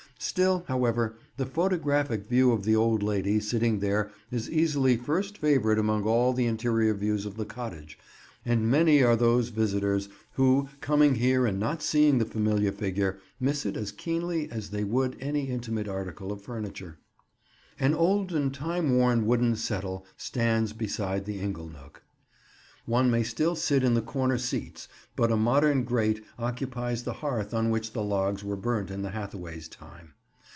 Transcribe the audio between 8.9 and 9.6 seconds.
are those